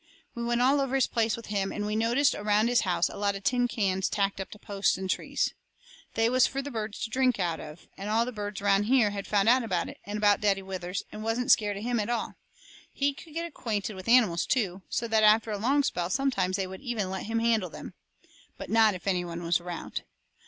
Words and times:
We 0.33 0.43
went 0.43 0.61
all 0.61 0.81
over 0.81 0.95
his 0.95 1.05
place 1.05 1.37
with 1.37 1.45
him, 1.45 1.71
and 1.71 1.85
we 1.85 1.95
noticed 1.95 2.33
around 2.33 2.69
his 2.69 2.81
house 2.81 3.07
a 3.07 3.17
lot 3.17 3.35
of 3.35 3.43
tin 3.43 3.67
cans 3.67 4.09
tacked 4.09 4.39
up 4.41 4.49
to 4.49 4.57
posts 4.57 4.97
and 4.97 5.07
trees. 5.07 5.53
They 6.15 6.27
was 6.27 6.47
fur 6.47 6.63
the 6.63 6.71
birds 6.71 7.03
to 7.03 7.09
drink 7.11 7.39
out 7.39 7.59
of, 7.59 7.87
and 7.99 8.09
all 8.09 8.25
the 8.25 8.31
birds 8.31 8.61
around 8.61 8.87
there 8.89 9.11
had 9.11 9.27
found 9.27 9.47
out 9.47 9.61
about 9.63 9.89
it, 9.89 9.99
and 10.03 10.17
about 10.17 10.41
Daddy 10.41 10.63
Withers, 10.63 11.03
and 11.11 11.21
wasn't 11.23 11.51
scared 11.51 11.77
of 11.77 11.83
him 11.83 11.99
at 11.99 12.09
all. 12.09 12.33
He 12.91 13.13
could 13.13 13.35
get 13.35 13.45
acquainted 13.45 13.95
with 13.95 14.09
animals, 14.09 14.47
too, 14.47 14.81
so 14.89 15.07
that 15.07 15.21
after 15.21 15.51
a 15.51 15.59
long 15.59 15.83
spell 15.83 16.09
sometimes 16.09 16.57
they 16.57 16.65
would 16.65 16.81
even 16.81 17.11
let 17.11 17.27
him 17.27 17.37
handle 17.37 17.69
them. 17.69 17.93
But 18.57 18.71
not 18.71 18.95
if 18.95 19.05
any 19.05 19.23
one 19.23 19.43
was 19.43 19.61
around. 19.61 20.01